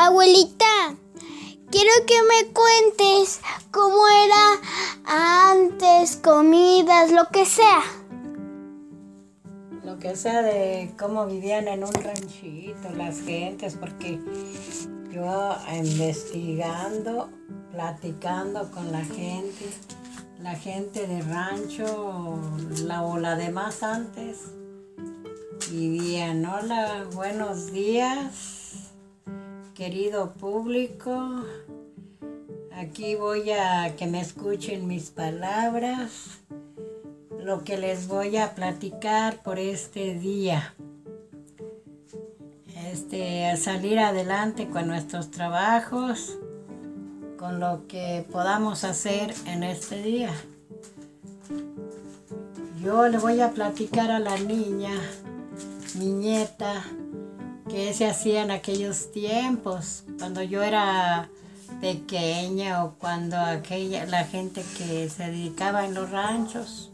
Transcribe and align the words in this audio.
Abuelita, 0.00 0.94
quiero 1.72 1.90
que 2.06 2.22
me 2.22 2.52
cuentes 2.52 3.40
cómo 3.72 4.06
era 4.06 5.50
antes, 5.50 6.14
comidas, 6.18 7.10
lo 7.10 7.26
que 7.32 7.44
sea. 7.44 7.82
Lo 9.82 9.98
que 9.98 10.14
sea 10.14 10.42
de 10.42 10.94
cómo 10.96 11.26
vivían 11.26 11.66
en 11.66 11.82
un 11.82 11.92
ranchito 11.92 12.90
las 12.96 13.22
gentes, 13.22 13.74
porque 13.74 14.20
yo 15.10 15.56
investigando, 15.76 17.28
platicando 17.72 18.70
con 18.70 18.92
la 18.92 19.04
gente, 19.04 19.66
la 20.40 20.54
gente 20.54 21.08
de 21.08 21.22
rancho, 21.22 22.38
la 22.84 23.02
o 23.02 23.18
la 23.18 23.34
de 23.34 23.50
más 23.50 23.82
antes, 23.82 24.42
vivían, 25.72 26.46
hola, 26.46 27.04
buenos 27.12 27.72
días 27.72 28.57
querido 29.78 30.32
público. 30.32 31.44
Aquí 32.74 33.14
voy 33.14 33.52
a 33.52 33.94
que 33.94 34.08
me 34.08 34.20
escuchen 34.20 34.88
mis 34.88 35.10
palabras, 35.10 36.40
lo 37.38 37.62
que 37.62 37.78
les 37.78 38.08
voy 38.08 38.38
a 38.38 38.56
platicar 38.56 39.40
por 39.44 39.60
este 39.60 40.14
día. 40.14 40.74
Este, 42.90 43.56
salir 43.56 44.00
adelante 44.00 44.68
con 44.68 44.88
nuestros 44.88 45.30
trabajos, 45.30 46.36
con 47.38 47.60
lo 47.60 47.86
que 47.86 48.26
podamos 48.32 48.82
hacer 48.82 49.32
en 49.46 49.62
este 49.62 50.02
día. 50.02 50.32
Yo 52.82 53.06
le 53.06 53.18
voy 53.18 53.40
a 53.40 53.52
platicar 53.52 54.10
a 54.10 54.18
la 54.18 54.36
niña, 54.38 54.90
mi 55.94 56.10
nieta, 56.10 56.84
que 57.68 57.92
se 57.92 58.06
hacía 58.06 58.42
en 58.42 58.50
aquellos 58.50 59.12
tiempos, 59.12 60.04
cuando 60.18 60.42
yo 60.42 60.62
era 60.62 61.28
pequeña 61.80 62.84
o 62.84 62.94
cuando 62.94 63.36
aquella, 63.36 64.06
la 64.06 64.24
gente 64.24 64.64
que 64.76 65.08
se 65.08 65.30
dedicaba 65.30 65.84
en 65.84 65.94
los 65.94 66.10
ranchos, 66.10 66.90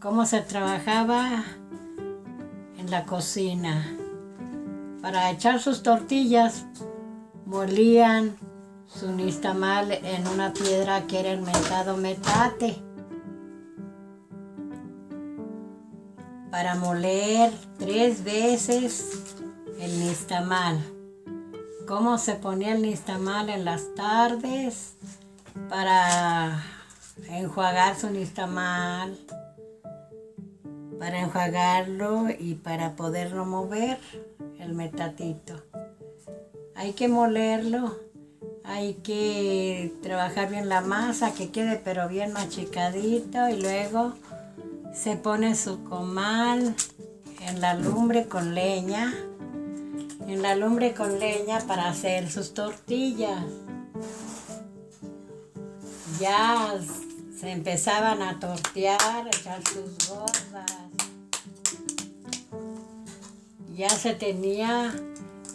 cómo 0.00 0.26
se 0.26 0.40
trabajaba 0.40 1.44
en 2.78 2.90
la 2.90 3.04
cocina. 3.04 3.86
Para 5.02 5.30
echar 5.30 5.60
sus 5.60 5.82
tortillas, 5.82 6.64
molían 7.46 8.36
su 8.86 9.12
nistamal 9.12 9.92
en 9.92 10.26
una 10.28 10.52
piedra 10.52 11.06
que 11.06 11.20
era 11.20 11.32
el 11.32 11.42
metado 11.42 11.96
metate. 11.96 12.82
Para 16.50 16.74
moler 16.74 17.52
tres 17.78 18.24
veces 18.24 19.36
el 19.78 20.00
nistamal. 20.00 20.78
Cómo 21.86 22.18
se 22.18 22.34
ponía 22.34 22.72
el 22.72 22.82
nistamal 22.82 23.48
en 23.48 23.64
las 23.64 23.94
tardes 23.94 24.94
para 25.68 26.62
enjuagar 27.28 27.98
su 27.98 28.10
nistamal, 28.10 29.16
para 30.98 31.20
enjuagarlo 31.20 32.26
y 32.38 32.54
para 32.54 32.96
poderlo 32.96 33.46
mover 33.46 33.98
el 34.58 34.74
metatito. 34.74 35.54
Hay 36.74 36.92
que 36.92 37.08
molerlo, 37.08 37.96
hay 38.64 38.94
que 38.94 39.94
trabajar 40.02 40.50
bien 40.50 40.68
la 40.68 40.80
masa, 40.80 41.32
que 41.32 41.50
quede 41.50 41.80
pero 41.82 42.08
bien 42.08 42.32
machicadito 42.32 43.48
y 43.48 43.60
luego 43.60 44.12
se 44.92 45.16
pone 45.16 45.54
su 45.54 45.84
comal 45.84 46.74
en 47.40 47.60
la 47.60 47.74
lumbre 47.74 48.26
con 48.26 48.54
leña 48.54 49.14
en 50.28 50.42
la 50.42 50.54
lumbre 50.54 50.92
con 50.92 51.18
leña 51.18 51.58
para 51.60 51.88
hacer 51.88 52.30
sus 52.30 52.52
tortillas. 52.52 53.44
Ya 56.20 56.74
se 57.34 57.50
empezaban 57.50 58.20
a 58.20 58.38
tortear, 58.38 59.00
a 59.00 59.26
echar 59.26 59.62
sus 59.66 60.08
gordas. 60.08 60.66
Ya 63.74 63.88
se 63.88 64.12
tenía 64.14 64.94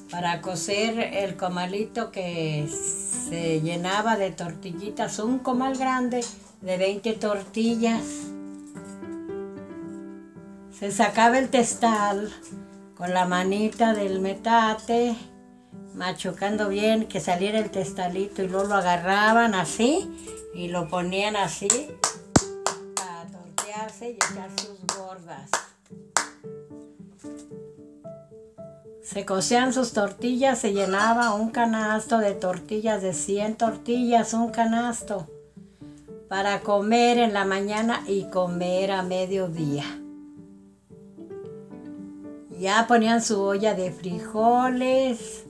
para 0.10 0.42
cocer 0.42 0.98
el 1.00 1.38
comalito 1.38 2.12
que 2.12 2.68
se 2.68 3.62
llenaba 3.62 4.18
de 4.18 4.32
tortillitas, 4.32 5.20
un 5.20 5.40
comal 5.40 5.78
grande 5.78 6.26
de 6.62 6.78
20 6.78 7.14
tortillas. 7.14 8.04
Se 10.80 10.92
sacaba 10.92 11.38
el 11.38 11.50
testal 11.50 12.34
con 12.96 13.14
la 13.14 13.26
manita 13.26 13.94
del 13.94 14.20
metate, 14.20 15.16
machucando 15.96 16.70
bien, 16.70 17.08
que 17.08 17.20
saliera 17.20 17.60
el 17.60 17.72
testalito 17.72 18.44
y 18.44 18.48
luego 18.48 18.68
lo 18.68 18.76
agarraban 18.76 19.56
así 19.56 20.10
y 20.54 20.68
lo 20.68 20.88
ponían 20.88 21.36
así 21.36 21.68
para 22.96 23.26
tortearse 23.26 24.12
y 24.12 24.14
echar 24.14 24.50
sus 24.60 24.80
gordas. 24.96 25.50
Se 29.02 29.26
cocían 29.26 29.74
sus 29.74 29.94
tortillas, 29.94 30.60
se 30.60 30.74
llenaba 30.74 31.34
un 31.34 31.50
canasto 31.50 32.20
de 32.20 32.34
tortillas, 32.34 33.02
de 33.02 33.14
100 33.14 33.58
tortillas, 33.58 34.34
un 34.34 34.50
canasto, 34.50 35.28
para 36.30 36.62
comer 36.62 37.18
en 37.18 37.34
la 37.34 37.46
mañana 37.46 38.04
y 38.08 38.24
comer 38.26 38.92
a 38.92 39.04
mediodía. 39.04 40.03
Ya 42.60 42.86
ponían 42.88 43.22
su 43.22 43.42
olla 43.42 43.74
de 43.74 43.92
frijoles, 43.92 45.46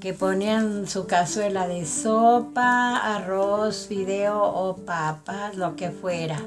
que 0.00 0.14
ponían 0.14 0.88
su 0.88 1.06
cazuela 1.06 1.68
de 1.68 1.84
sopa, 1.86 2.96
arroz, 2.96 3.86
fideo 3.88 4.42
o 4.42 4.76
papas, 4.76 5.56
lo 5.56 5.76
que 5.76 5.90
fuera. 5.90 6.40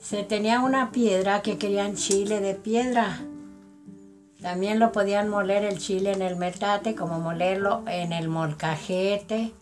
Se 0.00 0.22
tenía 0.22 0.60
una 0.60 0.90
piedra 0.90 1.42
que 1.42 1.58
querían 1.58 1.96
chile 1.96 2.40
de 2.40 2.54
piedra. 2.54 3.20
También 4.40 4.78
lo 4.78 4.92
podían 4.92 5.28
moler 5.28 5.64
el 5.64 5.78
chile 5.78 6.12
en 6.12 6.22
el 6.22 6.36
metate, 6.36 6.94
como 6.94 7.18
molerlo 7.20 7.82
en 7.86 8.12
el 8.12 8.28
molcajete. 8.28 9.52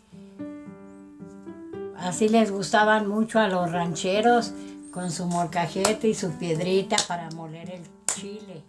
Así 1.99 2.29
les 2.29 2.51
gustaban 2.51 3.09
mucho 3.09 3.39
a 3.39 3.49
los 3.49 3.73
rancheros 3.73 4.53
con 4.93 5.11
su 5.11 5.27
molcajete 5.27 6.09
y 6.09 6.15
su 6.15 6.33
piedrita 6.33 6.97
para 7.09 7.31
moler 7.31 7.71
el 7.71 7.83
chile. 8.07 8.65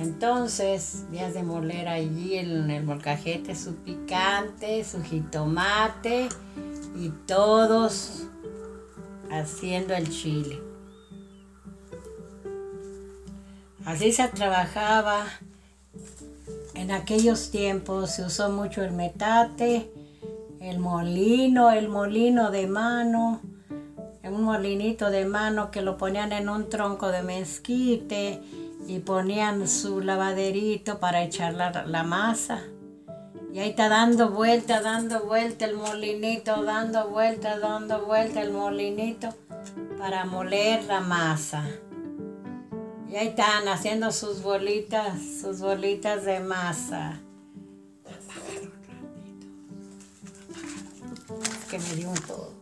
Entonces, 0.00 1.06
vías 1.10 1.34
de 1.34 1.42
moler 1.42 1.88
allí 1.88 2.36
en 2.36 2.70
el 2.70 2.84
molcajete 2.84 3.56
su 3.56 3.74
picante, 3.76 4.84
su 4.84 5.02
jitomate 5.02 6.28
y 6.96 7.08
todos 7.26 8.26
haciendo 9.30 9.94
el 9.94 10.08
chile. 10.08 10.62
Así 13.84 14.12
se 14.12 14.28
trabajaba. 14.28 15.24
En 16.74 16.92
aquellos 16.92 17.50
tiempos 17.50 18.12
se 18.12 18.24
usó 18.24 18.50
mucho 18.50 18.84
el 18.84 18.92
metate, 18.92 19.90
el 20.60 20.78
molino, 20.78 21.72
el 21.72 21.88
molino 21.88 22.52
de 22.52 22.68
mano, 22.68 23.40
un 24.22 24.42
molinito 24.42 25.10
de 25.10 25.24
mano 25.24 25.72
que 25.72 25.82
lo 25.82 25.96
ponían 25.96 26.32
en 26.32 26.48
un 26.48 26.68
tronco 26.68 27.08
de 27.08 27.22
mezquite 27.22 28.40
y 28.86 29.00
ponían 29.00 29.68
su 29.68 30.00
lavaderito 30.00 30.98
para 30.98 31.22
echar 31.22 31.54
la, 31.54 32.02
masa. 32.04 32.62
Y 33.52 33.58
ahí 33.58 33.70
está 33.70 33.88
dando 33.88 34.30
vuelta, 34.30 34.80
dando 34.80 35.24
vuelta 35.24 35.64
el 35.64 35.76
molinito, 35.76 36.62
dando 36.62 37.08
vuelta, 37.08 37.58
dando 37.58 38.06
vuelta 38.06 38.42
el 38.42 38.52
molinito 38.52 39.34
para 39.98 40.24
moler 40.24 40.84
la 40.84 41.00
masa. 41.00 41.64
Y 43.08 43.16
ahí 43.16 43.28
están 43.28 43.68
haciendo 43.68 44.12
sus 44.12 44.42
bolitas, 44.42 45.18
sus 45.40 45.60
bolitas 45.60 46.24
de 46.24 46.40
masa. 46.40 47.20
que 51.68 51.78
me 51.78 51.94
dio 51.96 52.08
un 52.08 52.16
todo. 52.16 52.52